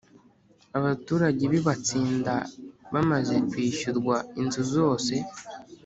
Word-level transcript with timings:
abaturage 0.77 1.43
b 1.51 1.53
i 1.59 1.61
Batsinda 1.65 2.33
bamaze 2.93 3.35
kwishyurwa 3.49 4.15
inzu 4.41 4.61
zose 4.73 5.13